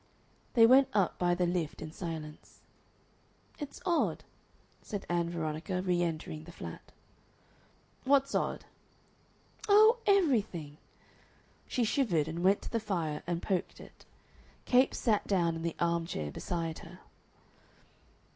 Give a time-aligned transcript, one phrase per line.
[0.55, 2.61] They went up by the lift in silence.
[3.59, 4.23] "It's odd,"
[4.81, 6.91] said Ann Veronica, re entering the flat.
[8.03, 8.65] "What's odd?"
[9.69, 10.79] "Oh, everything!"
[11.67, 14.05] She shivered, and went to the fire and poked it.
[14.65, 17.01] Capes sat down in the arm chair beside her.